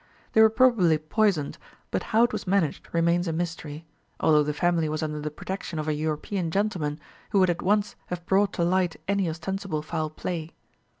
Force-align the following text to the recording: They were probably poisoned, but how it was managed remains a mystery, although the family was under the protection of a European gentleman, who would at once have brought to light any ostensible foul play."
They 0.33 0.41
were 0.41 0.49
probably 0.49 0.97
poisoned, 0.97 1.59
but 1.91 2.01
how 2.09 2.23
it 2.23 2.33
was 2.33 2.47
managed 2.47 2.87
remains 2.91 3.27
a 3.27 3.31
mystery, 3.31 3.85
although 4.19 4.41
the 4.41 4.51
family 4.51 4.89
was 4.89 5.03
under 5.03 5.21
the 5.21 5.29
protection 5.29 5.77
of 5.77 5.87
a 5.87 5.93
European 5.93 6.49
gentleman, 6.49 6.99
who 7.29 7.37
would 7.39 7.51
at 7.51 7.61
once 7.61 7.95
have 8.07 8.25
brought 8.25 8.51
to 8.53 8.63
light 8.63 8.95
any 9.07 9.29
ostensible 9.29 9.83
foul 9.83 10.09
play." 10.09 10.55